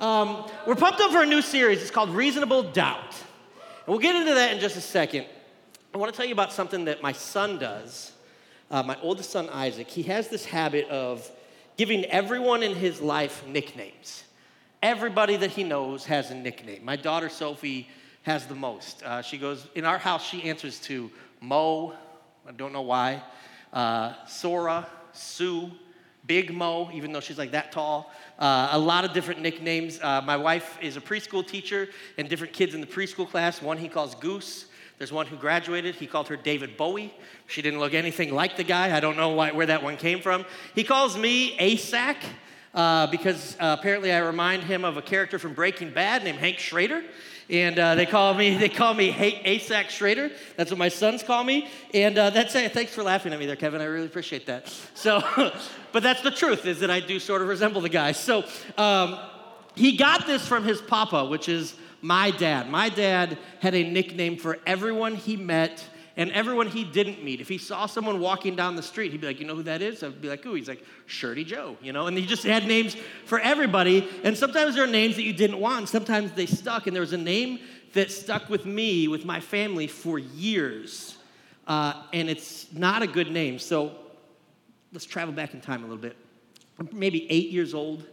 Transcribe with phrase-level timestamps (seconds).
[0.00, 1.82] Um, we're pumped up for a new series.
[1.82, 3.14] It's called Reasonable Doubt.
[3.84, 5.26] And we'll get into that in just a second.
[5.92, 8.12] I want to tell you about something that my son does.
[8.70, 11.30] Uh, my oldest son, Isaac, he has this habit of
[11.76, 14.24] giving everyone in his life nicknames.
[14.82, 16.82] Everybody that he knows has a nickname.
[16.82, 17.86] My daughter, Sophie,
[18.22, 19.02] has the most.
[19.02, 21.10] Uh, she goes, in our house, she answers to
[21.42, 21.92] Mo,
[22.48, 23.22] I don't know why,
[23.74, 25.70] uh, Sora, Sue,
[26.30, 28.12] Big Mo, even though she's like that tall.
[28.38, 29.98] Uh, a lot of different nicknames.
[30.00, 31.88] Uh, my wife is a preschool teacher,
[32.18, 33.60] and different kids in the preschool class.
[33.60, 34.66] One he calls Goose.
[34.98, 35.96] There's one who graduated.
[35.96, 37.12] He called her David Bowie.
[37.48, 38.96] She didn't look anything like the guy.
[38.96, 40.44] I don't know why, where that one came from.
[40.72, 42.14] He calls me ASAC
[42.74, 46.58] uh, because uh, apparently I remind him of a character from Breaking Bad named Hank
[46.58, 47.02] Schrader
[47.50, 50.30] and uh, they call me they call me ASAC Schrader.
[50.56, 52.72] That's what my sons call me, and uh, that's it.
[52.72, 53.80] Thanks for laughing at me there, Kevin.
[53.80, 54.68] I really appreciate that.
[54.94, 55.22] So,
[55.92, 58.12] but that's the truth is that I do sort of resemble the guy.
[58.12, 58.44] So,
[58.76, 59.18] um,
[59.74, 62.70] he got this from his papa, which is my dad.
[62.70, 65.84] My dad had a nickname for everyone he met
[66.20, 67.40] and everyone he didn't meet.
[67.40, 69.80] If he saw someone walking down the street, he'd be like, You know who that
[69.80, 70.02] is?
[70.02, 72.08] I'd be like, Ooh, he's like, Shirty Joe, you know?
[72.08, 74.06] And he just had names for everybody.
[74.22, 76.86] And sometimes there are names that you didn't want, sometimes they stuck.
[76.86, 77.58] And there was a name
[77.94, 81.16] that stuck with me, with my family for years.
[81.66, 83.58] Uh, and it's not a good name.
[83.58, 83.92] So
[84.92, 86.18] let's travel back in time a little bit.
[86.92, 88.06] Maybe eight years old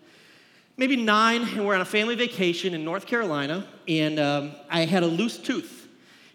[0.78, 5.02] maybe nine, and we're on a family vacation in North Carolina, and um, I had
[5.02, 5.77] a loose tooth.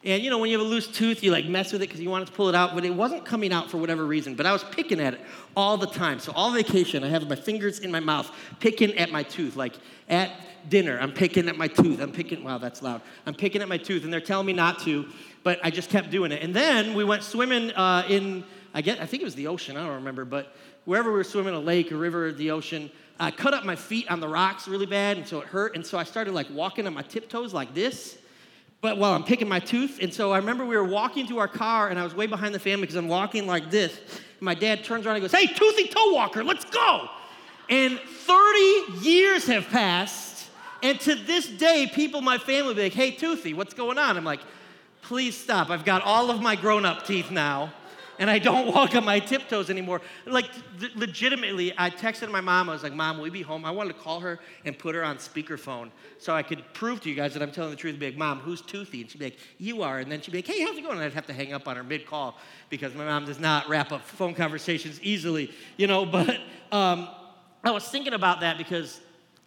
[0.05, 2.01] And you know, when you have a loose tooth, you like mess with it because
[2.01, 4.35] you want to pull it out, but it wasn't coming out for whatever reason.
[4.35, 5.21] But I was picking at it
[5.57, 6.19] all the time.
[6.19, 9.55] So all vacation, I have my fingers in my mouth, picking at my tooth.
[9.55, 9.75] Like
[10.09, 10.33] at
[10.69, 12.01] dinner, I'm picking at my tooth.
[12.01, 13.01] I'm picking, wow, that's loud.
[13.27, 15.07] I'm picking at my tooth, and they're telling me not to,
[15.45, 16.43] but I just kept doing it.
[16.43, 19.77] And then we went swimming uh, in, I guess, I think it was the ocean,
[19.77, 23.31] I don't remember, but wherever we were swimming, a lake, a river, the ocean, I
[23.31, 25.77] cut up my feet on the rocks really bad, and so it hurt.
[25.77, 28.19] And so I started like walking on my tiptoes like this
[28.83, 29.99] but while I'm picking my tooth.
[30.03, 32.55] And so I remember we were walking to our car, and I was way behind
[32.55, 33.97] the family because I'm walking like this.
[33.97, 37.09] And my dad turns around and goes, Hey, Toothy Toe Walker, let's go.
[37.71, 40.51] And 30 years have passed,
[40.83, 44.19] and to this day, people in my family be like, Hey, Toothy, what's going on?
[44.19, 44.41] I'm like,
[45.03, 45.71] Please stop.
[45.71, 47.73] I've got all of my grown up teeth now
[48.19, 50.01] and I don't walk on my tiptoes anymore.
[50.27, 52.69] Like, th- legitimately, I texted my mom.
[52.69, 53.65] I was like, Mom, will you be home?
[53.65, 57.11] I wanted to call her and put her on speakerphone so I could prove to
[57.11, 57.99] you guys that I'm telling the truth.
[57.99, 59.03] Be like, Mom, who's toothy?
[59.03, 59.99] And she'd be like, You are.
[59.99, 60.97] And then she'd be like, Hey, how's it going?
[60.97, 62.39] And I'd have to hang up on her mid call
[62.71, 66.07] because my mom does not wrap up phone conversations easily, you know.
[66.07, 66.39] But
[66.71, 67.09] um,
[67.65, 69.01] I was thinking about that because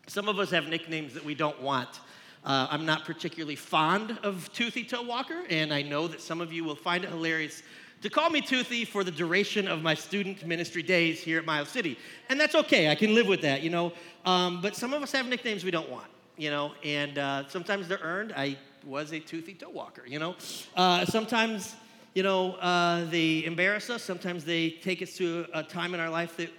[0.08, 2.00] some of us have nicknames that we don't want.
[2.46, 6.54] Uh, I'm not particularly fond of Toothy Toe Walker, and I know that some of
[6.54, 7.64] you will find it hilarious
[8.02, 11.70] to call me toothy for the duration of my student ministry days here at Miles
[11.70, 11.98] City.
[12.30, 13.94] And that's okay, I can live with that, you know.
[14.26, 16.08] Um, but some of us have nicknames we don't want,
[16.38, 18.34] you know, and uh, sometimes they're earned.
[18.36, 20.36] I was a toothy toe walker, you know.
[20.76, 21.76] Uh, sometimes,
[22.14, 26.10] you know, uh, they embarrass us, sometimes they take us to a time in our
[26.10, 26.50] life that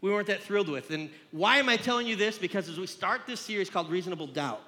[0.00, 0.90] we weren't that thrilled with.
[0.90, 2.38] And why am I telling you this?
[2.38, 4.60] Because as we start this series called Reasonable Doubt,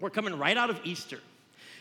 [0.00, 1.18] we're coming right out of Easter.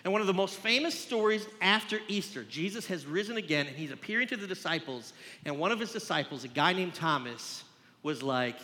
[0.06, 3.90] And one of the most famous stories after Easter, Jesus has risen again and he's
[3.90, 5.14] appearing to the disciples.
[5.46, 7.64] And one of his disciples, a guy named Thomas,
[8.04, 8.58] was like,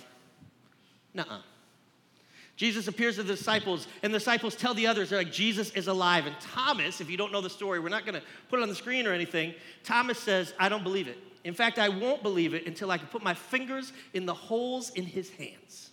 [1.16, 1.42] Nuh uh.
[2.56, 5.88] Jesus appears to the disciples, and the disciples tell the others, they're like, Jesus is
[5.88, 6.28] alive.
[6.28, 8.76] And Thomas, if you don't know the story, we're not gonna put it on the
[8.76, 9.56] screen or anything.
[9.84, 11.18] Thomas says, I don't believe it.
[11.44, 14.92] In fact, I won't believe it until I can put my fingers in the holes
[14.92, 15.90] in his hands.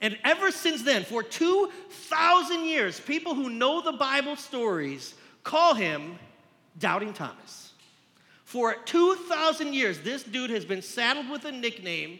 [0.00, 6.18] And ever since then, for 2,000 years, people who know the Bible stories call him
[6.78, 7.72] Doubting Thomas.
[8.44, 12.18] For 2,000 years, this dude has been saddled with a nickname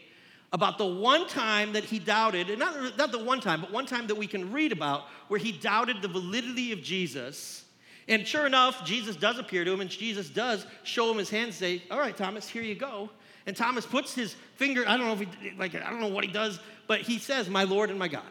[0.53, 3.85] about the one time that he doubted, and not, not the one time, but one
[3.85, 7.63] time that we can read about where he doubted the validity of Jesus.
[8.07, 11.45] And sure enough, Jesus does appear to him, and Jesus does show him his hand
[11.45, 13.09] and say, All right, Thomas, here you go.
[13.47, 16.23] And Thomas puts his finger, I don't know if he, like, I don't know what
[16.23, 16.59] he does,
[16.91, 18.27] but he says, My Lord and my God.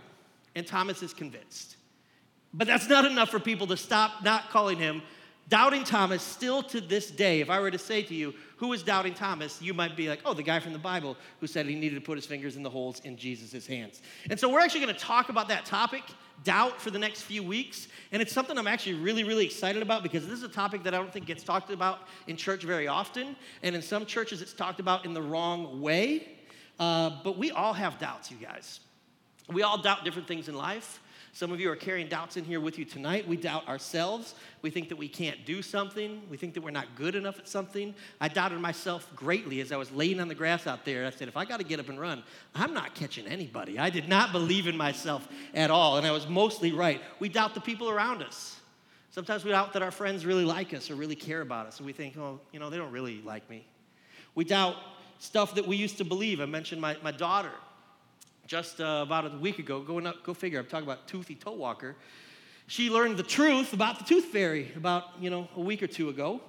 [0.54, 1.78] And Thomas is convinced.
[2.53, 5.01] But that's not enough for people to stop not calling him
[5.48, 6.22] Doubting Thomas.
[6.22, 9.62] Still to this day, if I were to say to you, Who is Doubting Thomas?
[9.62, 12.03] you might be like, Oh, the guy from the Bible who said he needed to
[12.03, 14.03] put his fingers in the holes in Jesus' hands.
[14.28, 16.03] And so we're actually going to talk about that topic
[16.45, 17.89] doubt for the next few weeks.
[18.13, 20.92] And it's something I'm actually really, really excited about because this is a topic that
[20.92, 23.36] I don't think gets talked about in church very often.
[23.63, 26.40] And in some churches, it's talked about in the wrong way.
[26.80, 28.80] Uh, but we all have doubts, you guys.
[29.48, 31.00] We all doubt different things in life.
[31.32, 33.28] Some of you are carrying doubts in here with you tonight.
[33.28, 34.34] We doubt ourselves.
[34.62, 36.22] We think that we can't do something.
[36.28, 37.94] We think that we're not good enough at something.
[38.21, 41.06] I doubted myself greatly as I was laying on the grass out there.
[41.06, 42.24] I said, if I got to get up and run,
[42.54, 43.78] I'm not catching anybody.
[43.78, 47.00] I did not believe in myself at all, and I was mostly right.
[47.21, 48.59] We doubt the people around us.
[49.10, 51.86] Sometimes we doubt that our friends really like us or really care about us, and
[51.86, 53.66] we think, oh, you know, they don't really like me.
[54.34, 54.77] We doubt
[55.21, 56.41] stuff that we used to believe.
[56.41, 57.53] I mentioned my, my daughter
[58.47, 61.53] just uh, about a week ago, going up, go figure, I'm talking about Toothy Toe
[61.53, 61.95] Walker.
[62.67, 66.09] She learned the truth about the tooth fairy about, you know, a week or two
[66.09, 66.41] ago.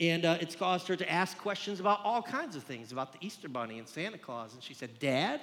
[0.00, 3.18] And uh, it's caused her to ask questions about all kinds of things, about the
[3.24, 4.52] Easter Bunny and Santa Claus.
[4.52, 5.40] And she said, Dad?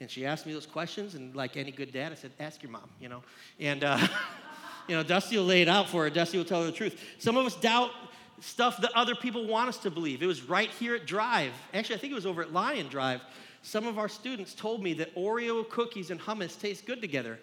[0.00, 2.70] And she asked me those questions, and like any good dad, I said, ask your
[2.70, 3.24] mom, you know.
[3.58, 3.98] And, uh,
[4.88, 6.10] you know, Dusty will lay it out for her.
[6.10, 7.02] Dusty will tell her the truth.
[7.18, 7.90] Some of us doubt
[8.40, 10.22] stuff that other people want us to believe.
[10.22, 11.52] It was right here at Drive.
[11.74, 13.20] Actually, I think it was over at Lion Drive
[13.62, 17.38] some of our students told me that Oreo cookies and hummus taste good together.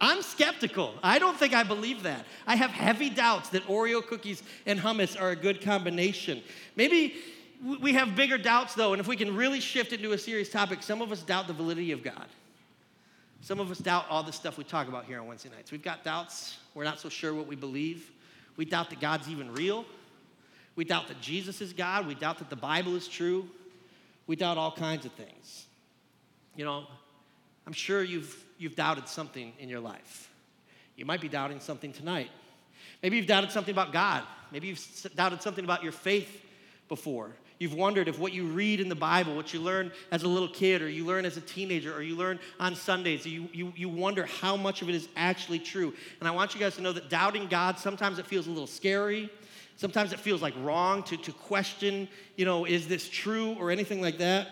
[0.00, 0.94] I'm skeptical.
[1.02, 2.26] I don't think I believe that.
[2.46, 6.42] I have heavy doubts that Oreo cookies and hummus are a good combination.
[6.74, 7.14] Maybe
[7.80, 10.82] we have bigger doubts though, and if we can really shift into a serious topic,
[10.82, 12.26] some of us doubt the validity of God.
[13.40, 15.72] Some of us doubt all the stuff we talk about here on Wednesday nights.
[15.72, 16.58] We've got doubts.
[16.74, 18.10] We're not so sure what we believe.
[18.56, 19.84] We doubt that God's even real.
[20.76, 22.06] We doubt that Jesus is God.
[22.06, 23.48] We doubt that the Bible is true.
[24.26, 25.66] We doubt all kinds of things.
[26.56, 26.86] You know,
[27.66, 30.30] I'm sure you've, you've doubted something in your life.
[30.96, 32.30] You might be doubting something tonight.
[33.02, 34.22] Maybe you've doubted something about God.
[34.50, 36.42] Maybe you've doubted something about your faith
[36.88, 37.32] before.
[37.58, 40.48] You've wondered if what you read in the Bible, what you learn as a little
[40.48, 43.88] kid, or you learn as a teenager, or you learn on Sundays, you, you, you
[43.88, 45.94] wonder how much of it is actually true.
[46.18, 48.66] And I want you guys to know that doubting God, sometimes it feels a little
[48.66, 49.30] scary.
[49.76, 54.00] Sometimes it feels like wrong to, to question, you know, is this true or anything
[54.00, 54.48] like that.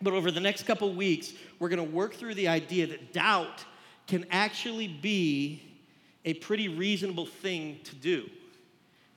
[0.00, 3.64] But over the next couple weeks, we're going to work through the idea that doubt
[4.06, 5.62] can actually be
[6.24, 8.28] a pretty reasonable thing to do.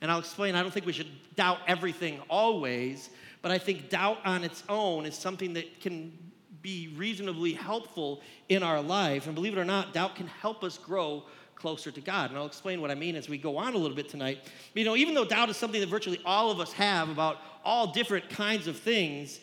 [0.00, 3.10] And I'll explain, I don't think we should doubt everything always,
[3.42, 6.16] but I think doubt on its own is something that can
[6.62, 9.26] be reasonably helpful in our life.
[9.26, 11.24] And believe it or not, doubt can help us grow
[11.56, 12.30] closer to God.
[12.30, 14.38] And I'll explain what I mean as we go on a little bit tonight.
[14.74, 17.92] You know, even though doubt is something that virtually all of us have about all
[17.92, 19.40] different kinds of things,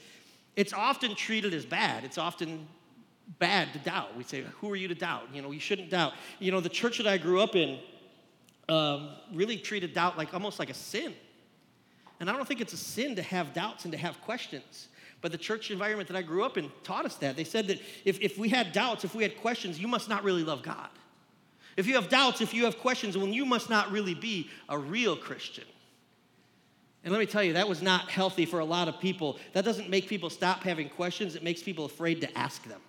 [0.55, 2.03] it's often treated as bad.
[2.03, 2.67] It's often
[3.39, 4.15] bad to doubt.
[4.15, 5.27] We say, Who are you to doubt?
[5.33, 6.13] You know, you shouldn't doubt.
[6.39, 7.79] You know, the church that I grew up in
[8.69, 11.13] um, really treated doubt like almost like a sin.
[12.19, 14.87] And I don't think it's a sin to have doubts and to have questions.
[15.21, 17.35] But the church environment that I grew up in taught us that.
[17.35, 20.23] They said that if, if we had doubts, if we had questions, you must not
[20.23, 20.89] really love God.
[21.75, 24.77] If you have doubts, if you have questions, well, you must not really be a
[24.77, 25.65] real Christian.
[27.03, 29.37] And let me tell you, that was not healthy for a lot of people.
[29.53, 32.81] That doesn't make people stop having questions, it makes people afraid to ask them.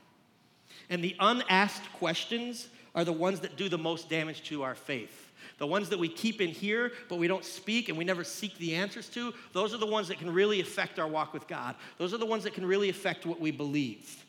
[0.90, 5.32] And the unasked questions are the ones that do the most damage to our faith.
[5.58, 8.56] The ones that we keep in here, but we don't speak and we never seek
[8.58, 11.74] the answers to, those are the ones that can really affect our walk with God.
[11.98, 14.24] Those are the ones that can really affect what we believe.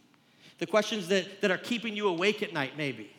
[0.59, 3.11] The questions that, that are keeping you awake at night, maybe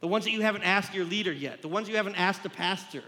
[0.00, 2.50] the ones that you haven't asked your leader yet, the ones you haven't asked the
[2.50, 3.02] pastor.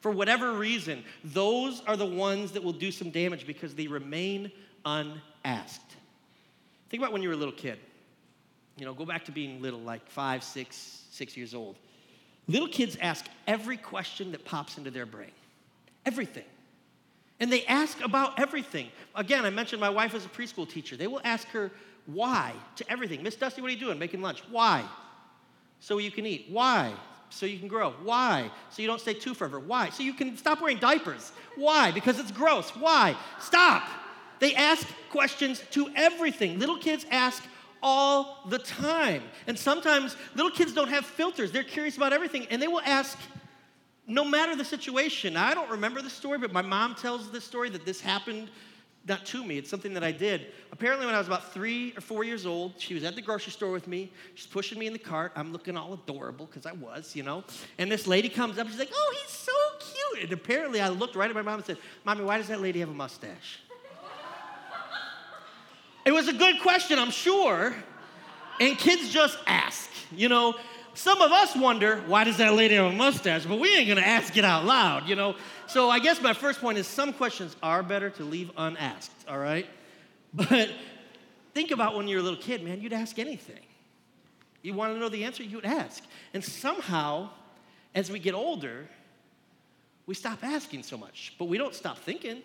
[0.00, 4.52] For whatever reason, those are the ones that will do some damage because they remain
[4.84, 5.96] unasked.
[6.88, 7.78] Think about when you were a little kid.
[8.76, 11.76] You know, go back to being little, like five, six, six years old.
[12.46, 15.32] Little kids ask every question that pops into their brain.
[16.04, 16.44] Everything.
[17.40, 18.88] And they ask about everything.
[19.14, 20.96] Again, I mentioned my wife is a preschool teacher.
[20.96, 21.70] They will ask her
[22.06, 23.22] why to everything.
[23.22, 23.98] Miss Dusty, what are you doing?
[23.98, 24.42] Making lunch.
[24.50, 24.84] Why?
[25.80, 26.46] So you can eat.
[26.48, 26.92] Why?
[27.30, 27.92] So you can grow.
[28.02, 28.50] Why?
[28.70, 29.58] So you don't stay too forever.
[29.58, 29.90] Why?
[29.90, 31.32] So you can stop wearing diapers.
[31.56, 31.90] Why?
[31.90, 32.70] Because it's gross.
[32.70, 33.16] Why?
[33.40, 33.82] Stop.
[34.38, 36.58] They ask questions to everything.
[36.58, 37.42] Little kids ask
[37.82, 39.22] all the time.
[39.46, 41.52] And sometimes little kids don't have filters.
[41.52, 43.18] They're curious about everything and they will ask
[44.06, 45.36] no matter the situation.
[45.36, 48.48] I don't remember the story, but my mom tells this story that this happened
[49.08, 50.46] not to me, it's something that I did.
[50.72, 53.52] Apparently, when I was about three or four years old, she was at the grocery
[53.52, 54.12] store with me.
[54.34, 55.32] She's pushing me in the cart.
[55.36, 57.44] I'm looking all adorable because I was, you know.
[57.78, 58.68] And this lady comes up.
[58.68, 61.64] She's like, "Oh, he's so cute." And apparently, I looked right at my mom and
[61.64, 63.60] said, "Mommy, why does that lady have a mustache?"
[66.04, 67.74] it was a good question, I'm sure.
[68.60, 70.54] And kids just ask, you know.
[70.96, 73.44] Some of us wonder, why does that lady have a mustache?
[73.44, 75.36] But we ain't gonna ask it out loud, you know.
[75.66, 79.38] So I guess my first point is some questions are better to leave unasked, all
[79.38, 79.66] right?
[80.32, 80.70] But
[81.52, 83.60] think about when you're a little kid, man, you'd ask anything.
[84.62, 86.02] You want to know the answer, you'd ask.
[86.32, 87.28] And somehow,
[87.94, 88.88] as we get older,
[90.06, 92.42] we stop asking so much, but we don't stop thinking,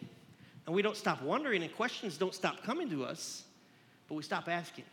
[0.65, 3.43] and we don't stop wondering, and questions don't stop coming to us,
[4.09, 4.85] but we stop asking.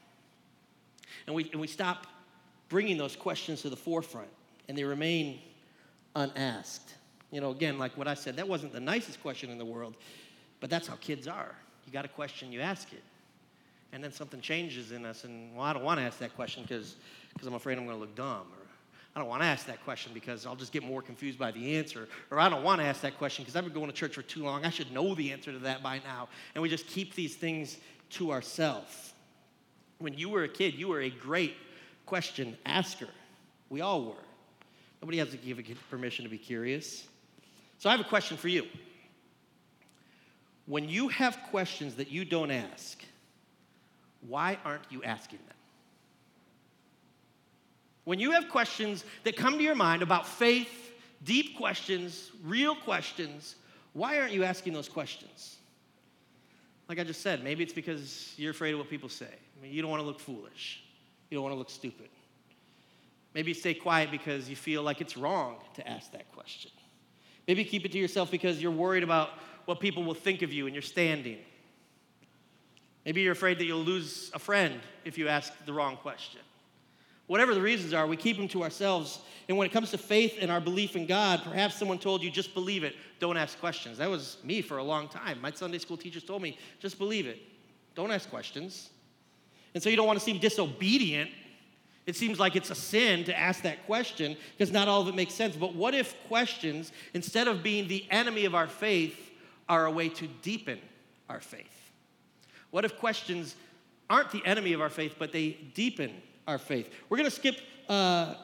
[1.26, 2.06] And we, and we stop
[2.68, 4.28] bringing those questions to the forefront
[4.68, 5.40] and they remain
[6.14, 6.94] unasked.
[7.30, 9.96] You know, again, like what I said, that wasn't the nicest question in the world,
[10.60, 11.54] but that's how kids are.
[11.86, 13.02] You got a question, you ask it.
[13.92, 16.62] And then something changes in us, and well, I don't want to ask that question
[16.62, 16.96] because
[17.46, 18.66] I'm afraid I'm going to look dumb, or
[19.16, 21.76] I don't want to ask that question because I'll just get more confused by the
[21.76, 22.06] answer.
[22.30, 24.22] Or I don't want to ask that question because I've been going to church for
[24.22, 24.64] too long.
[24.64, 26.28] I should know the answer to that by now.
[26.54, 27.78] And we just keep these things
[28.10, 29.14] to ourselves.
[29.98, 31.56] When you were a kid, you were a great
[32.08, 33.08] question asker.
[33.68, 34.24] We all were.
[35.02, 35.58] Nobody has to give
[35.90, 37.06] permission to be curious.
[37.76, 38.66] So I have a question for you.
[40.64, 43.04] When you have questions that you don't ask,
[44.26, 45.56] why aren't you asking them?
[48.04, 50.92] When you have questions that come to your mind about faith,
[51.24, 53.56] deep questions, real questions,
[53.92, 55.56] why aren't you asking those questions?
[56.88, 59.26] Like I just said, maybe it's because you're afraid of what people say.
[59.28, 60.82] I mean, you don't want to look foolish.
[61.30, 62.08] You don't want to look stupid.
[63.34, 66.70] Maybe stay quiet because you feel like it's wrong to ask that question.
[67.46, 69.30] Maybe keep it to yourself because you're worried about
[69.64, 71.38] what people will think of you and your standing.
[73.04, 76.40] Maybe you're afraid that you'll lose a friend if you ask the wrong question.
[77.26, 79.20] Whatever the reasons are, we keep them to ourselves.
[79.48, 82.30] And when it comes to faith and our belief in God, perhaps someone told you,
[82.30, 83.98] just believe it, don't ask questions.
[83.98, 85.40] That was me for a long time.
[85.40, 87.38] My Sunday school teachers told me, just believe it,
[87.94, 88.90] don't ask questions.
[89.74, 91.30] And so you don't want to seem disobedient.
[92.06, 95.14] It seems like it's a sin to ask that question because not all of it
[95.14, 95.56] makes sense.
[95.56, 99.30] But what if questions, instead of being the enemy of our faith,
[99.68, 100.78] are a way to deepen
[101.28, 101.92] our faith?
[102.70, 103.54] What if questions
[104.10, 106.12] aren't the enemy of our faith, but they deepen
[106.46, 106.92] our faith.
[107.08, 108.34] We're going to skip, uh,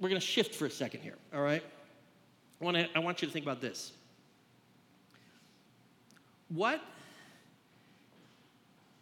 [0.00, 1.62] we're going to shift for a second here, all right?
[2.60, 3.92] I, wanna, I want you to think about this.
[6.48, 6.80] What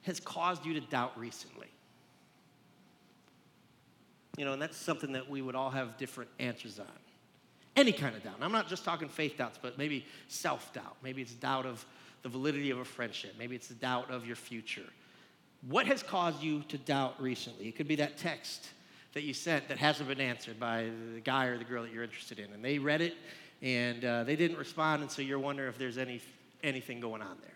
[0.03, 1.69] has caused you to doubt recently?
[4.37, 6.87] You know, and that's something that we would all have different answers on.
[7.77, 8.37] Any kind of doubt.
[8.41, 10.97] I'm not just talking faith doubts, but maybe self doubt.
[11.03, 11.85] Maybe it's doubt of
[12.23, 13.35] the validity of a friendship.
[13.39, 14.89] Maybe it's the doubt of your future.
[15.69, 17.69] What has caused you to doubt recently?
[17.69, 18.69] It could be that text
[19.15, 22.03] that you sent that hasn't been answered by the guy or the girl that you're
[22.03, 22.53] interested in.
[22.53, 23.15] And they read it
[23.61, 26.21] and uh, they didn't respond, and so you're wondering if there's any,
[26.65, 27.52] anything going on there.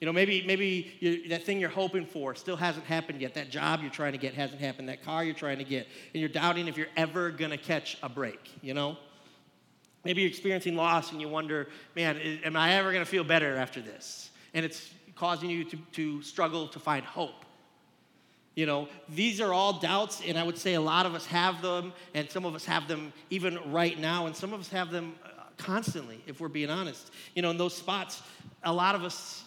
[0.00, 3.34] You know, maybe, maybe you, that thing you're hoping for still hasn't happened yet.
[3.34, 4.88] That job you're trying to get hasn't happened.
[4.90, 5.86] That car you're trying to get.
[6.12, 8.98] And you're doubting if you're ever going to catch a break, you know?
[10.04, 13.56] Maybe you're experiencing loss and you wonder, man, am I ever going to feel better
[13.56, 14.30] after this?
[14.54, 17.44] And it's causing you to, to struggle to find hope.
[18.54, 21.60] You know, these are all doubts, and I would say a lot of us have
[21.60, 24.90] them, and some of us have them even right now, and some of us have
[24.90, 27.10] them uh, constantly, if we're being honest.
[27.34, 28.22] You know, in those spots,
[28.62, 29.44] a lot of us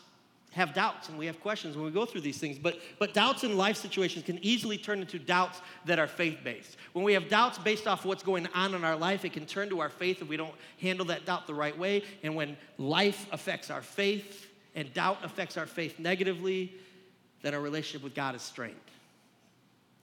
[0.52, 2.58] have doubts and we have questions when we go through these things.
[2.58, 6.78] But, but doubts in life situations can easily turn into doubts that are faith based.
[6.94, 9.70] When we have doubts based off what's going on in our life, it can turn
[9.70, 12.04] to our faith if we don't handle that doubt the right way.
[12.24, 16.74] And when life affects our faith, and doubt affects our faith negatively,
[17.42, 18.76] then our relationship with God is strained.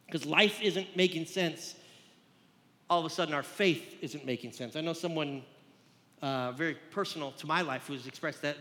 [0.07, 1.75] Because life isn't making sense,
[2.89, 4.77] all of a sudden our faith isn't making sense.
[4.77, 5.43] I know someone
[6.23, 8.57] uh, very personal to my life who's expressed that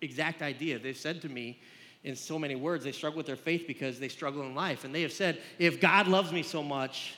[0.00, 0.78] exact idea.
[0.78, 1.58] They've said to me
[2.02, 4.84] in so many words, they struggle with their faith because they struggle in life.
[4.84, 7.16] And they have said, if God loves me so much,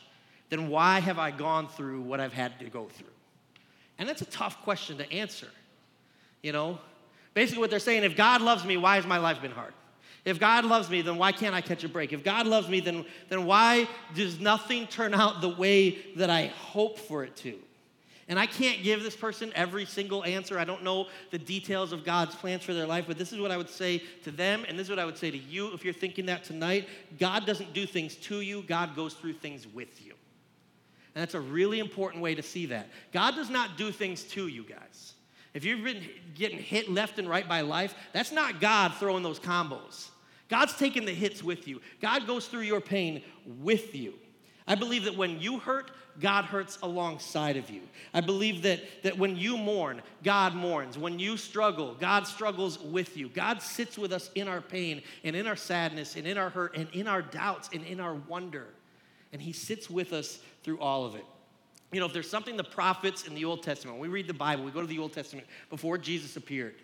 [0.49, 3.09] then why have I gone through what I've had to go through?
[3.99, 5.49] And that's a tough question to answer.
[6.43, 6.79] You know,
[7.37, 9.75] Basically, what they're saying if God loves me, why has my life been hard?
[10.25, 12.15] If God loves me, then why can't I catch a break?
[12.15, 16.47] If God loves me, then, then why does nothing turn out the way that I
[16.47, 17.59] hope for it to?
[18.29, 20.59] And I can't give this person every single answer.
[20.59, 23.53] I don't know the details of God's plans for their life, but this is what
[23.53, 25.85] I would say to them, and this is what I would say to you if
[25.85, 26.89] you're thinking that tonight.
[27.21, 30.15] God doesn't do things to you, God goes through things with you.
[31.15, 32.89] And that's a really important way to see that.
[33.13, 35.15] God does not do things to you guys.
[35.55, 36.03] If you've been
[36.35, 40.11] getting hit left and right by life, that's not God throwing those combos.
[40.49, 41.81] God's taking the hits with you.
[42.03, 44.15] God goes through your pain with you.
[44.67, 47.83] I believe that when you hurt, God hurts alongside of you.
[48.15, 50.97] I believe that, that when you mourn, God mourns.
[50.97, 53.29] When you struggle, God struggles with you.
[53.29, 56.77] God sits with us in our pain and in our sadness and in our hurt
[56.77, 58.67] and in our doubts and in our wonder.
[59.33, 61.25] And He sits with us through all of it
[61.93, 64.65] you know, if there's something the prophets in the Old Testament, we read the Bible,
[64.65, 66.75] we go to the Old Testament before Jesus appeared,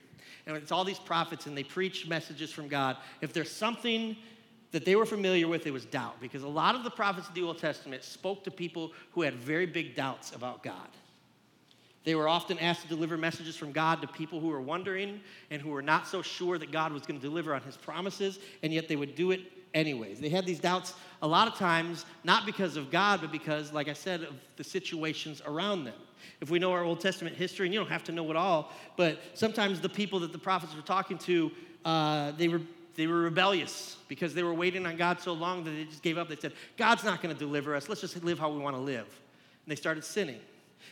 [0.47, 2.97] and it's all these prophets and they preach messages from God.
[3.21, 4.17] If there's something
[4.73, 7.35] that they were familiar with, it was doubt, because a lot of the prophets of
[7.35, 10.88] the Old Testament spoke to people who had very big doubts about God.
[12.05, 15.62] They were often asked to deliver messages from God to people who were wondering and
[15.62, 18.73] who were not so sure that God was going to deliver on his promises, and
[18.73, 19.41] yet they would do it
[19.75, 20.21] anyways.
[20.21, 23.88] They had these doubts a lot of times not because of God, but because, like
[23.88, 25.95] I said, of the situations around them.
[26.41, 28.73] If we know our Old Testament history, and you don't have to know it all,
[28.97, 31.52] but sometimes the people that the prophets were talking to,
[31.85, 32.61] uh, they were
[32.96, 36.18] they were rebellious because they were waiting on God so long that they just gave
[36.18, 36.28] up.
[36.28, 37.88] They said, God's not going to deliver us.
[37.88, 39.06] Let's just live how we want to live.
[39.06, 40.40] And they started sinning.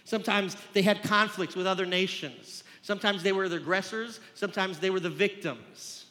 [0.04, 2.64] Sometimes they had conflicts with other nations.
[2.82, 4.20] Sometimes they were the aggressors.
[4.34, 6.06] Sometimes they were the victims.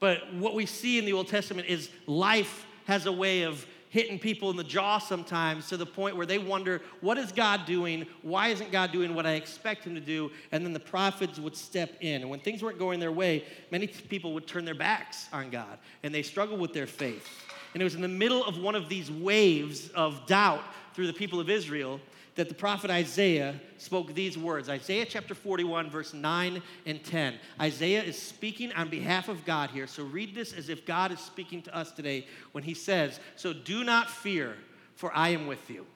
[0.00, 3.66] But what we see in the Old Testament is life has a way of
[3.96, 7.64] hitting people in the jaw sometimes to the point where they wonder, what is God
[7.64, 8.04] doing?
[8.20, 10.30] Why isn't God doing what I expect Him to do?
[10.52, 12.20] And then the prophets would step in.
[12.20, 15.78] And when things weren't going their way, many people would turn their backs on God
[16.02, 17.26] and they struggled with their faith.
[17.72, 20.62] And it was in the middle of one of these waves of doubt
[20.92, 21.98] through the people of Israel
[22.36, 27.34] that the prophet Isaiah spoke these words Isaiah chapter 41, verse 9 and 10.
[27.60, 29.86] Isaiah is speaking on behalf of God here.
[29.86, 33.52] So read this as if God is speaking to us today when he says, So
[33.52, 34.54] do not fear,
[34.94, 35.86] for I am with you.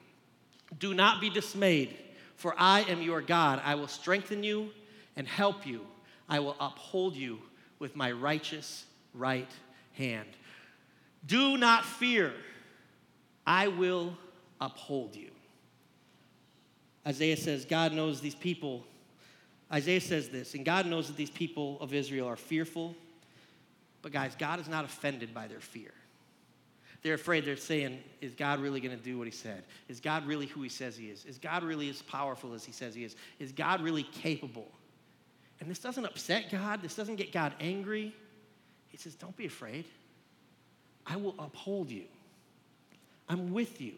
[0.79, 1.95] Do not be dismayed,
[2.35, 3.61] for I am your God.
[3.63, 4.71] I will strengthen you
[5.15, 5.81] and help you.
[6.27, 7.39] I will uphold you
[7.79, 9.49] with my righteous right
[9.93, 10.29] hand.
[11.25, 12.33] Do not fear,
[13.45, 14.17] I will
[14.59, 15.30] uphold you.
[17.05, 18.85] Isaiah says, God knows these people.
[19.71, 22.95] Isaiah says this, and God knows that these people of Israel are fearful.
[24.01, 25.91] But guys, God is not offended by their fear.
[27.03, 27.45] They're afraid.
[27.45, 29.63] They're saying, Is God really going to do what he said?
[29.87, 31.25] Is God really who he says he is?
[31.25, 33.15] Is God really as powerful as he says he is?
[33.39, 34.67] Is God really capable?
[35.59, 36.81] And this doesn't upset God.
[36.81, 38.13] This doesn't get God angry.
[38.89, 39.85] He says, Don't be afraid.
[41.07, 42.03] I will uphold you.
[43.27, 43.93] I'm with you.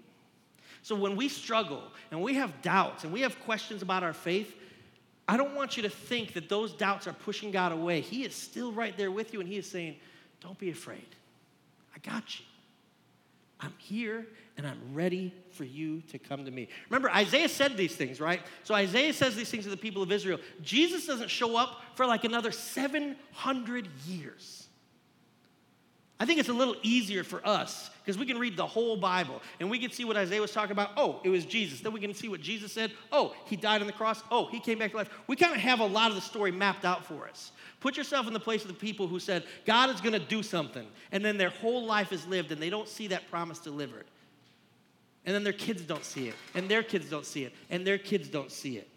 [0.84, 4.54] So when we struggle and we have doubts and we have questions about our faith,
[5.28, 8.02] I don't want you to think that those doubts are pushing God away.
[8.02, 9.96] He is still right there with you and He is saying,
[10.42, 11.08] Don't be afraid.
[11.96, 12.46] I got you.
[13.62, 16.68] I'm here and I'm ready for you to come to me.
[16.90, 18.42] Remember, Isaiah said these things, right?
[18.64, 20.40] So Isaiah says these things to the people of Israel.
[20.62, 24.68] Jesus doesn't show up for like another 700 years.
[26.24, 29.42] I think it's a little easier for us because we can read the whole Bible
[29.60, 30.92] and we can see what Isaiah was talking about.
[30.96, 31.82] Oh, it was Jesus.
[31.82, 32.94] Then we can see what Jesus said.
[33.12, 34.24] Oh, he died on the cross.
[34.32, 35.10] Oh, he came back to life.
[35.28, 37.52] We kind of have a lot of the story mapped out for us.
[37.82, 40.42] Put yourself in the place of the people who said, God is going to do
[40.44, 44.06] something, and then their whole life is lived and they don't see that promise delivered.
[45.26, 47.98] And then their kids don't see it, and their kids don't see it, and their
[47.98, 48.88] kids don't see it.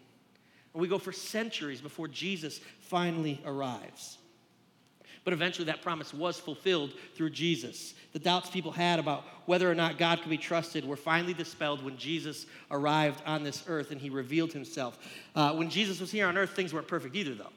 [0.73, 4.17] And we go for centuries before Jesus finally arrives.
[5.27, 7.95] But eventually that promise was fulfilled through Jesus.
[8.13, 11.83] The doubts people had about whether or not God could be trusted were finally dispelled
[11.83, 14.97] when Jesus arrived on this earth and he revealed himself.
[15.35, 17.51] Uh, when Jesus was here on earth, things weren't perfect either, though,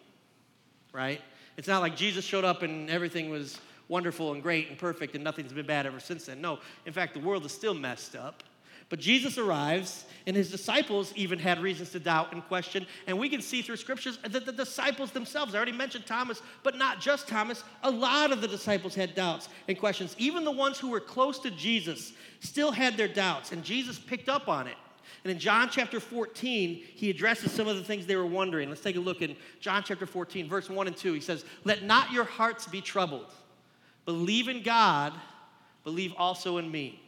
[0.92, 1.20] right?
[1.56, 5.22] It's not like Jesus showed up and everything was wonderful and great and perfect and
[5.22, 6.40] nothing's been bad ever since then.
[6.40, 8.42] No, in fact, the world is still messed up.
[8.90, 12.86] But Jesus arrives, and his disciples even had reasons to doubt and question.
[13.06, 16.76] And we can see through scriptures that the disciples themselves, I already mentioned Thomas, but
[16.76, 20.16] not just Thomas, a lot of the disciples had doubts and questions.
[20.18, 24.28] Even the ones who were close to Jesus still had their doubts, and Jesus picked
[24.28, 24.76] up on it.
[25.22, 28.68] And in John chapter 14, he addresses some of the things they were wondering.
[28.70, 31.12] Let's take a look in John chapter 14, verse 1 and 2.
[31.12, 33.32] He says, Let not your hearts be troubled.
[34.04, 35.12] Believe in God,
[35.84, 37.00] believe also in me.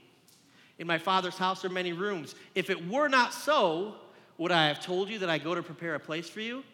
[0.78, 2.34] In my Father's house are many rooms.
[2.54, 3.94] If it were not so,
[4.38, 6.64] would I have told you that I go to prepare a place for you?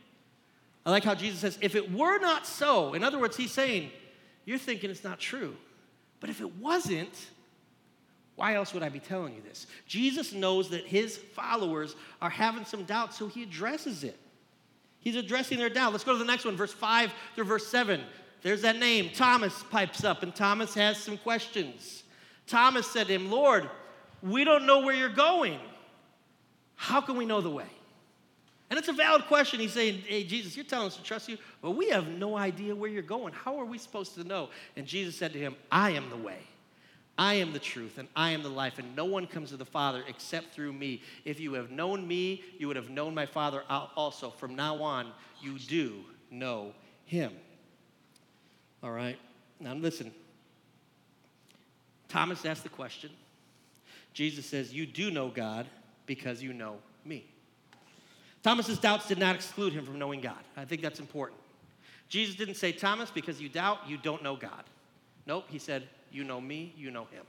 [0.87, 3.91] I like how Jesus says, if it were not so, in other words, he's saying,
[4.45, 5.55] you're thinking it's not true.
[6.21, 7.13] But if it wasn't,
[8.37, 9.67] why else would I be telling you this?
[9.87, 14.19] Jesus knows that his followers are having some doubts, so he addresses it.
[15.01, 15.93] He's addressing their doubt.
[15.93, 18.01] Let's go to the next one, verse 5 through verse 7.
[18.43, 19.11] There's that name.
[19.13, 22.05] Thomas pipes up, and Thomas has some questions.
[22.47, 23.69] Thomas said to him, Lord,
[24.23, 25.59] we don't know where you're going.
[26.75, 27.67] How can we know the way?
[28.71, 29.61] And it's a valid question.
[29.61, 32.75] He's saying, Hey, Jesus, you're telling us to trust you, but we have no idea
[32.75, 33.33] where you're going.
[33.33, 34.51] How are we supposed to know?
[34.77, 36.39] And Jesus said to him, I am the way.
[37.17, 39.65] I am the truth and I am the life, and no one comes to the
[39.65, 41.03] Father except through me.
[41.25, 44.31] If you have known me, you would have known my Father also.
[44.31, 46.73] From now on, you do know
[47.07, 47.33] him.
[48.83, 49.19] All right?
[49.59, 50.13] Now listen.
[52.09, 53.11] Thomas asked the question
[54.19, 55.69] Jesus says, You do know God
[56.05, 57.25] because you know me.
[58.43, 60.43] Thomas's doubts did not exclude him from knowing God.
[60.57, 61.39] I think that's important.
[62.09, 64.65] Jesus didn't say, Thomas, because you doubt, you don't know God.
[65.25, 67.23] Nope, he said, You know me, you know him.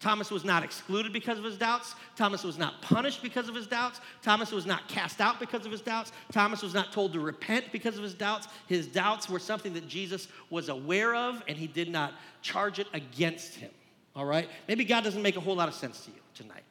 [0.00, 1.94] Thomas was not excluded because of his doubts.
[2.14, 4.02] Thomas was not punished because of his doubts.
[4.20, 6.12] Thomas was not cast out because of his doubts.
[6.30, 8.48] Thomas was not told to repent because of his doubts.
[8.66, 12.88] His doubts were something that Jesus was aware of, and he did not charge it
[12.92, 13.70] against him
[14.16, 14.48] all right?
[14.66, 16.64] Maybe God doesn't make a whole lot of sense to you tonight.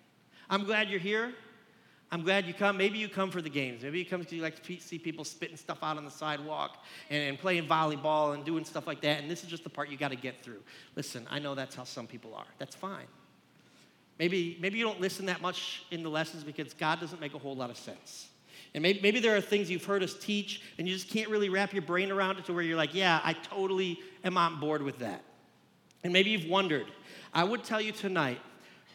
[0.49, 1.33] I'm glad you're here.
[2.11, 2.77] I'm glad you come.
[2.77, 3.83] Maybe you come for the games.
[3.83, 6.83] Maybe you come because you like to see people spitting stuff out on the sidewalk
[7.09, 9.21] and, and playing volleyball and doing stuff like that.
[9.21, 10.61] And this is just the part you got to get through.
[10.95, 12.45] Listen, I know that's how some people are.
[12.57, 13.07] That's fine.
[14.17, 17.39] Maybe, maybe you don't listen that much in the lessons because God doesn't make a
[17.39, 18.29] whole lot of sense.
[18.73, 21.49] And maybe, maybe there are things you've heard us teach and you just can't really
[21.49, 24.81] wrap your brain around it to where you're like, yeah, I totally am on board
[24.81, 25.23] with that.
[26.03, 26.85] And maybe you've wondered.
[27.35, 28.39] I would tell you tonight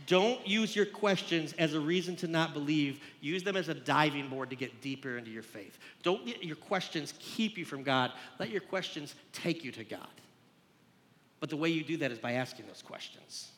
[0.07, 3.01] don't use your questions as a reason to not believe.
[3.21, 5.79] Use them as a diving board to get deeper into your faith.
[6.03, 8.13] Don't let your questions keep you from God.
[8.39, 10.09] Let your questions take you to God.
[11.39, 13.51] But the way you do that is by asking those questions.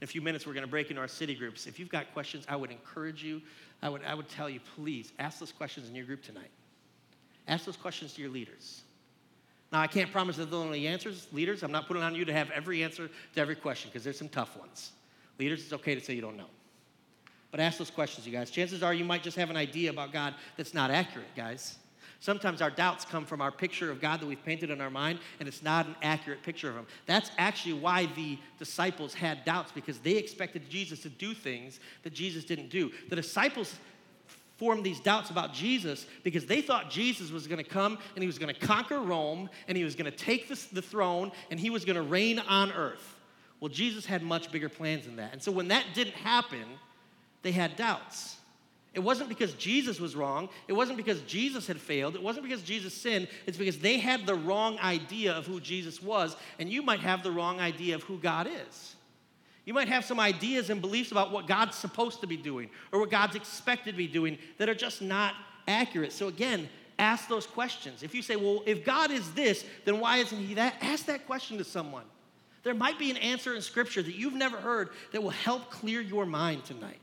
[0.00, 1.66] In a few minutes, we're going to break into our city groups.
[1.66, 3.40] If you've got questions, I would encourage you,
[3.82, 6.50] I would, I would tell you, please ask those questions in your group tonight.
[7.48, 8.82] Ask those questions to your leaders.
[9.72, 11.62] Now, I can't promise that they'll only answers, leaders.
[11.62, 14.28] I'm not putting on you to have every answer to every question because there's some
[14.28, 14.92] tough ones.
[15.38, 16.46] Leaders, it's okay to say you don't know.
[17.50, 18.50] But ask those questions, you guys.
[18.50, 21.78] Chances are you might just have an idea about God that's not accurate, guys.
[22.20, 25.18] Sometimes our doubts come from our picture of God that we've painted in our mind,
[25.38, 26.86] and it's not an accurate picture of Him.
[27.04, 32.14] That's actually why the disciples had doubts, because they expected Jesus to do things that
[32.14, 32.90] Jesus didn't do.
[33.10, 33.74] The disciples
[34.56, 38.26] formed these doubts about Jesus because they thought Jesus was going to come and he
[38.26, 41.60] was going to conquer Rome and he was going to take the, the throne and
[41.60, 43.16] he was going to reign on earth.
[43.60, 45.32] Well, Jesus had much bigger plans than that.
[45.32, 46.64] And so when that didn't happen,
[47.42, 48.36] they had doubts.
[48.96, 50.48] It wasn't because Jesus was wrong.
[50.68, 52.14] It wasn't because Jesus had failed.
[52.14, 53.28] It wasn't because Jesus sinned.
[53.46, 57.22] It's because they had the wrong idea of who Jesus was, and you might have
[57.22, 58.96] the wrong idea of who God is.
[59.66, 63.00] You might have some ideas and beliefs about what God's supposed to be doing or
[63.00, 65.34] what God's expected to be doing that are just not
[65.68, 66.12] accurate.
[66.12, 68.04] So, again, ask those questions.
[68.04, 70.76] If you say, well, if God is this, then why isn't He that?
[70.80, 72.04] Ask that question to someone.
[72.62, 76.00] There might be an answer in Scripture that you've never heard that will help clear
[76.00, 77.00] your mind tonight.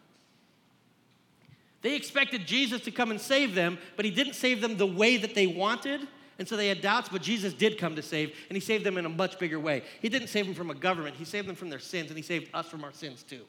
[1.81, 5.17] They expected Jesus to come and save them, but he didn't save them the way
[5.17, 6.07] that they wanted.
[6.39, 8.97] And so they had doubts, but Jesus did come to save, and he saved them
[8.97, 9.83] in a much bigger way.
[10.01, 12.23] He didn't save them from a government, he saved them from their sins, and he
[12.23, 13.41] saved us from our sins too.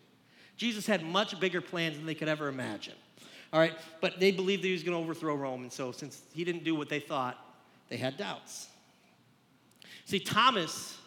[0.57, 2.94] Jesus had much bigger plans than they could ever imagine.
[3.53, 6.23] All right, but they believed that he was going to overthrow Rome, and so since
[6.35, 7.38] he didn't do what they thought,
[7.88, 8.68] they had doubts.
[10.05, 10.99] See, Thomas,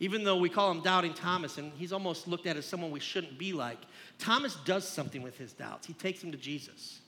[0.00, 3.00] even though we call him Doubting Thomas, and he's almost looked at as someone we
[3.00, 3.78] shouldn't be like,
[4.18, 5.86] Thomas does something with his doubts.
[5.86, 7.00] He takes them to Jesus,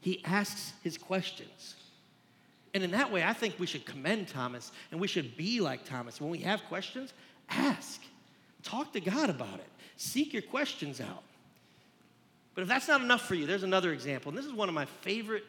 [0.00, 1.76] he asks his questions.
[2.76, 5.86] And in that way, I think we should commend Thomas and we should be like
[5.86, 6.20] Thomas.
[6.20, 7.14] When we have questions,
[7.48, 8.02] ask.
[8.62, 9.68] Talk to God about it.
[9.96, 11.22] Seek your questions out.
[12.54, 14.28] But if that's not enough for you, there's another example.
[14.28, 15.44] And this is one of my favorite,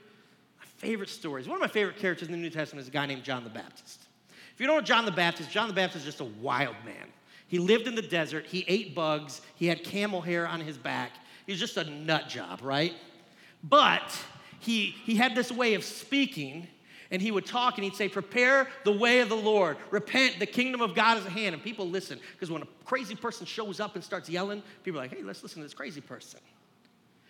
[0.58, 1.50] my favorite stories.
[1.50, 3.50] One of my favorite characters in the New Testament is a guy named John the
[3.50, 4.08] Baptist.
[4.54, 7.08] If you don't know John the Baptist, John the Baptist is just a wild man.
[7.50, 11.12] He lived in the desert, he ate bugs, he had camel hair on his back.
[11.46, 12.94] He's just a nut job, right?
[13.66, 14.18] But
[14.60, 16.70] he, he had this way of speaking,
[17.12, 19.78] and he would talk and he'd say, Prepare the way of the Lord.
[19.92, 21.54] Repent, the kingdom of God is at hand.
[21.54, 25.04] And people listen, because when a crazy person shows up and starts yelling, people are
[25.04, 26.40] like, Hey, let's listen to this crazy person.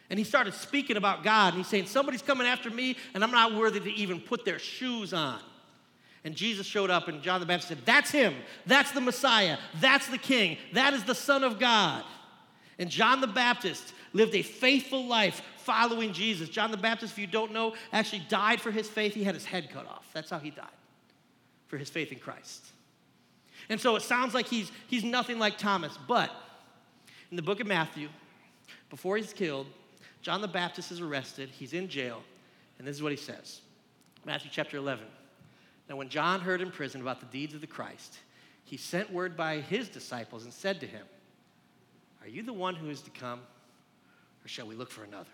[0.09, 3.31] And he started speaking about God, and he's saying, Somebody's coming after me, and I'm
[3.31, 5.39] not worthy to even put their shoes on.
[6.23, 8.33] And Jesus showed up, and John the Baptist said, That's him.
[8.65, 9.57] That's the Messiah.
[9.79, 10.57] That's the King.
[10.73, 12.03] That is the Son of God.
[12.79, 16.49] And John the Baptist lived a faithful life following Jesus.
[16.49, 19.13] John the Baptist, if you don't know, actually died for his faith.
[19.13, 20.07] He had his head cut off.
[20.13, 20.65] That's how he died,
[21.67, 22.65] for his faith in Christ.
[23.69, 25.97] And so it sounds like he's, he's nothing like Thomas.
[26.07, 26.31] But
[27.31, 28.09] in the book of Matthew,
[28.89, 29.67] before he's killed,
[30.21, 31.49] John the Baptist is arrested.
[31.49, 32.23] He's in jail.
[32.79, 33.61] And this is what he says
[34.25, 35.05] Matthew chapter 11.
[35.89, 38.19] Now, when John heard in prison about the deeds of the Christ,
[38.65, 41.05] he sent word by his disciples and said to him,
[42.21, 43.39] Are you the one who is to come,
[44.47, 45.29] or shall we look for another?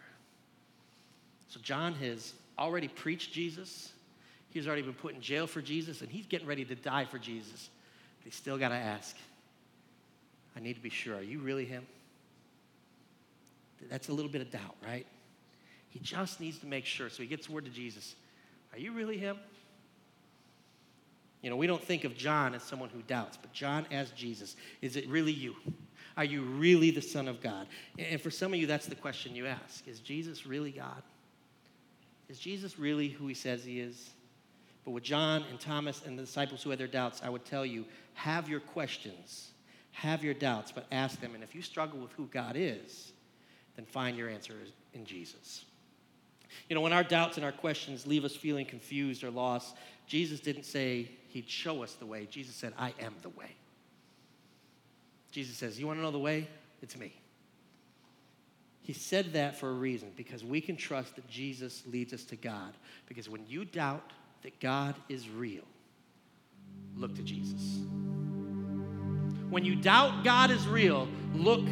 [1.49, 3.93] So, John has already preached Jesus.
[4.49, 7.19] He's already been put in jail for Jesus, and he's getting ready to die for
[7.19, 7.69] Jesus.
[8.17, 9.15] But he's still got to ask,
[10.57, 11.85] I need to be sure, are you really him?
[13.87, 15.05] That's a little bit of doubt, right?
[15.91, 17.09] He just needs to make sure.
[17.09, 18.15] So he gets word to Jesus
[18.71, 19.37] Are you really him?
[21.43, 24.55] You know, we don't think of John as someone who doubts, but John as Jesus.
[24.81, 25.55] Is it really you?
[26.15, 27.67] Are you really the Son of God?
[27.99, 31.03] And for some of you, that's the question you ask Is Jesus really God?
[32.29, 34.11] Is Jesus really who he says he is?
[34.85, 37.65] But with John and Thomas and the disciples who had their doubts, I would tell
[37.65, 39.51] you have your questions,
[39.91, 41.35] have your doubts, but ask them.
[41.35, 43.11] And if you struggle with who God is,
[43.75, 44.55] then find your answer
[44.93, 45.65] in Jesus.
[46.69, 49.75] You know, when our doubts and our questions leave us feeling confused or lost,
[50.07, 52.27] Jesus didn't say he'd show us the way.
[52.29, 53.55] Jesus said, I am the way.
[55.31, 56.47] Jesus says, You want to know the way?
[56.81, 57.13] It's me.
[58.83, 62.35] He said that for a reason because we can trust that Jesus leads us to
[62.35, 62.73] God.
[63.07, 64.11] Because when you doubt
[64.43, 65.63] that God is real,
[66.95, 67.79] look to Jesus.
[69.49, 71.65] When you doubt God is real, look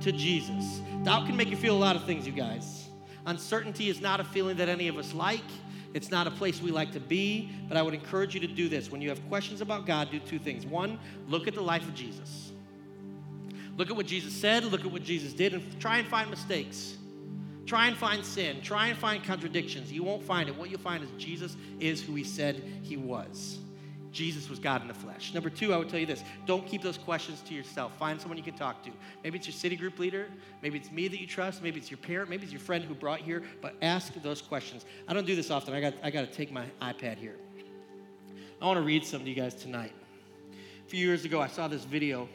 [0.00, 0.80] to Jesus.
[1.02, 2.88] Doubt can make you feel a lot of things, you guys.
[3.26, 5.40] Uncertainty is not a feeling that any of us like.
[5.98, 8.68] It's not a place we like to be, but I would encourage you to do
[8.68, 8.88] this.
[8.88, 10.64] When you have questions about God, do two things.
[10.64, 12.52] One, look at the life of Jesus.
[13.76, 16.96] Look at what Jesus said, look at what Jesus did, and try and find mistakes.
[17.66, 18.60] Try and find sin.
[18.62, 19.90] Try and find contradictions.
[19.92, 20.56] You won't find it.
[20.56, 23.58] What you'll find is Jesus is who he said he was.
[24.18, 25.32] Jesus was God in the flesh.
[25.32, 27.96] Number two, I would tell you this don't keep those questions to yourself.
[28.00, 28.90] Find someone you can talk to.
[29.22, 30.26] Maybe it's your city group leader.
[30.60, 31.62] Maybe it's me that you trust.
[31.62, 32.28] Maybe it's your parent.
[32.28, 33.44] Maybe it's your friend who brought here.
[33.62, 34.86] But ask those questions.
[35.06, 35.72] I don't do this often.
[35.72, 37.36] I got, I got to take my iPad here.
[38.60, 39.92] I want to read some to you guys tonight.
[40.84, 42.28] A few years ago, I saw this video,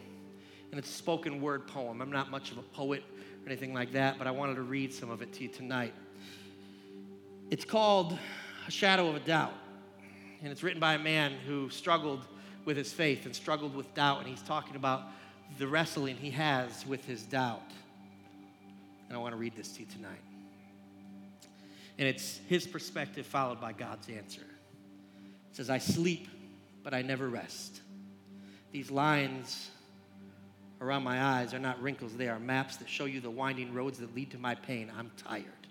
[0.71, 2.01] and it's a spoken word poem.
[2.01, 3.03] I'm not much of a poet
[3.43, 5.93] or anything like that, but I wanted to read some of it to you tonight.
[7.51, 8.17] It's called
[8.69, 9.53] A Shadow of a Doubt
[10.43, 12.25] and it's written by a man who struggled
[12.65, 15.03] with his faith and struggled with doubt, and he's talking about
[15.57, 17.71] the wrestling he has with his doubt.
[19.07, 20.21] And I want to read this to you tonight.
[21.97, 24.41] And it's his perspective followed by God's answer.
[24.41, 26.27] It says, I sleep,
[26.83, 27.81] but I never rest.
[28.71, 29.69] These lines
[30.81, 33.99] around my eyes are not wrinkles, they are maps that show you the winding roads
[33.99, 34.91] that lead to my pain.
[34.97, 35.62] I'm tired.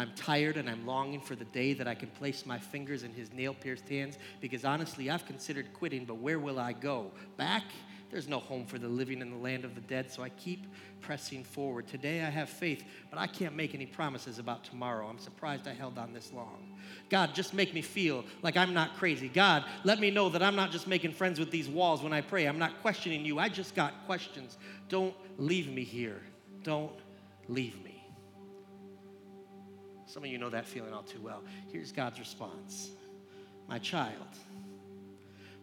[0.00, 3.12] I'm tired and I'm longing for the day that I can place my fingers in
[3.12, 7.10] his nail pierced hands because honestly, I've considered quitting, but where will I go?
[7.36, 7.64] Back?
[8.10, 10.66] There's no home for the living in the land of the dead, so I keep
[11.02, 11.86] pressing forward.
[11.86, 15.06] Today I have faith, but I can't make any promises about tomorrow.
[15.06, 16.78] I'm surprised I held on this long.
[17.10, 19.28] God, just make me feel like I'm not crazy.
[19.28, 22.22] God, let me know that I'm not just making friends with these walls when I
[22.22, 22.46] pray.
[22.46, 23.38] I'm not questioning you.
[23.38, 24.56] I just got questions.
[24.88, 26.22] Don't leave me here.
[26.64, 26.98] Don't
[27.48, 27.89] leave me.
[30.10, 31.40] Some of you know that feeling all too well.
[31.70, 32.90] Here's God's response
[33.68, 34.26] My child,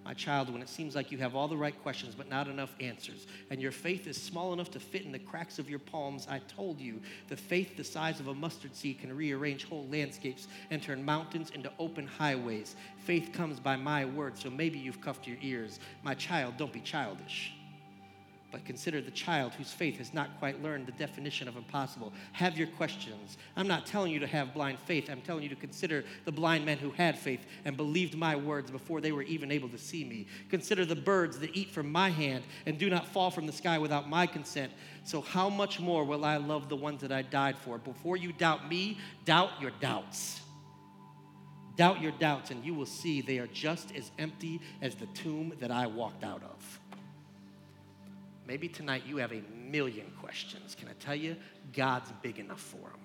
[0.06, 2.74] my child, when it seems like you have all the right questions but not enough
[2.80, 6.28] answers, and your faith is small enough to fit in the cracks of your palms,
[6.30, 10.48] I told you the faith the size of a mustard seed can rearrange whole landscapes
[10.72, 12.78] and turn mountains into open highways.
[13.00, 15.82] Faith comes by my word, so maybe you've cuffed your ears.
[16.04, 17.57] My child, don't be childish
[18.52, 22.14] but consider the child whose faith has not quite learned the definition of impossible.
[22.32, 23.38] Have your questions.
[23.58, 25.10] I'm not telling you to have blind faith.
[25.10, 28.72] I'm telling you to consider the blind men who had faith and believed my words
[28.72, 30.28] before they were even able to see me.
[30.50, 33.78] Consider the birds that eat from my hand and do not fall from the sky
[33.78, 34.72] without my consent.
[35.04, 37.78] So, how much more will I love the ones that I died for?
[37.78, 40.42] Before you doubt me, doubt your doubts.
[41.76, 45.54] Doubt your doubts, and you will see they are just as empty as the tomb
[45.60, 46.80] that I walked out of.
[48.48, 50.76] Maybe tonight you have a million questions.
[50.80, 51.36] Can I tell you?
[51.74, 53.00] God's big enough for them.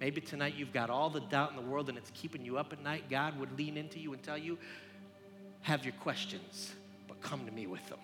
[0.00, 2.72] Maybe tonight you've got all the doubt in the world and it's keeping you up
[2.72, 3.04] at night.
[3.10, 4.56] God would lean into you and tell you,
[5.60, 6.72] have your questions,
[7.06, 7.98] but come to me with them.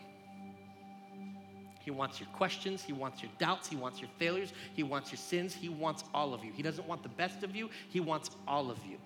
[1.80, 5.18] He wants your questions, He wants your doubts, He wants your failures, He wants your
[5.18, 6.52] sins, He wants all of you.
[6.52, 8.98] He doesn't want the best of you, He wants all of you.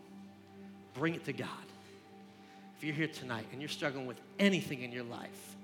[0.94, 1.48] Bring it to God.
[2.76, 5.56] If you're here tonight and you're struggling with anything in your life,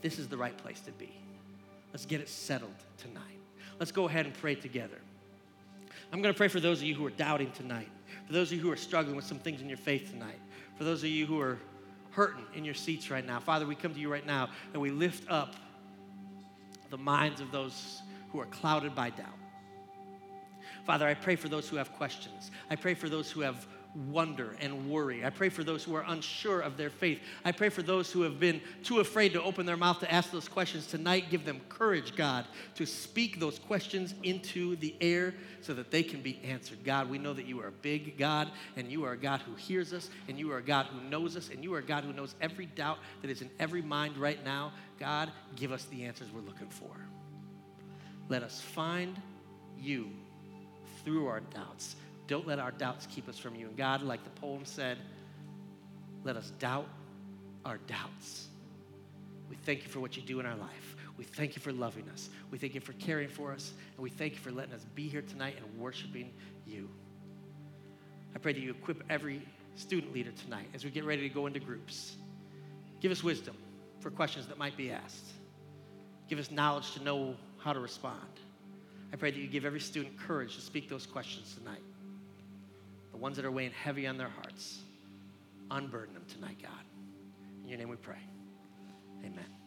[0.00, 1.12] this is the right place to be.
[1.92, 3.22] Let's get it settled tonight.
[3.78, 4.98] Let's go ahead and pray together.
[6.12, 7.88] I'm going to pray for those of you who are doubting tonight,
[8.26, 10.38] for those of you who are struggling with some things in your faith tonight,
[10.76, 11.58] for those of you who are
[12.10, 13.38] hurting in your seats right now.
[13.38, 15.54] Father, we come to you right now and we lift up
[16.90, 19.26] the minds of those who are clouded by doubt.
[20.84, 22.50] Father, I pray for those who have questions.
[22.68, 25.24] I pray for those who have wonder and worry.
[25.24, 27.20] I pray for those who are unsure of their faith.
[27.44, 30.30] I pray for those who have been too afraid to open their mouth to ask
[30.30, 31.30] those questions tonight.
[31.30, 36.22] Give them courage, God, to speak those questions into the air so that they can
[36.22, 36.84] be answered.
[36.84, 39.54] God, we know that you are a big God and you are a God who
[39.54, 42.04] hears us and you are a God who knows us and you are a God
[42.04, 44.72] who knows every doubt that is in every mind right now.
[44.98, 46.90] God, give us the answers we're looking for.
[48.28, 49.20] Let us find
[49.78, 50.10] you
[51.04, 51.96] through our doubts
[52.30, 53.66] don't let our doubts keep us from you.
[53.66, 54.98] And God, like the poem said,
[56.22, 56.86] let us doubt
[57.64, 58.46] our doubts.
[59.50, 60.96] We thank you for what you do in our life.
[61.18, 62.30] We thank you for loving us.
[62.52, 63.72] We thank you for caring for us.
[63.96, 66.30] And we thank you for letting us be here tonight and worshiping
[66.64, 66.88] you.
[68.36, 69.42] I pray that you equip every
[69.74, 72.14] student leader tonight as we get ready to go into groups.
[73.00, 73.56] Give us wisdom
[73.98, 75.32] for questions that might be asked.
[76.28, 78.20] Give us knowledge to know how to respond.
[79.12, 81.82] I pray that you give every student courage to speak those questions tonight
[83.20, 84.80] ones that are weighing heavy on their hearts.
[85.70, 86.72] Unburden them tonight, God.
[87.62, 88.16] In your name we pray.
[89.24, 89.59] Amen.